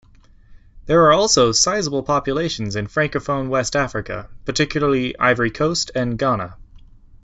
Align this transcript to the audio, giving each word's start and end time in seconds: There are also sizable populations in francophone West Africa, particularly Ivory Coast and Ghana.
There 0.87 1.03
are 1.05 1.11
also 1.11 1.51
sizable 1.51 2.01
populations 2.01 2.75
in 2.75 2.87
francophone 2.87 3.49
West 3.49 3.75
Africa, 3.75 4.29
particularly 4.45 5.15
Ivory 5.19 5.51
Coast 5.51 5.91
and 5.93 6.17
Ghana. 6.17 6.57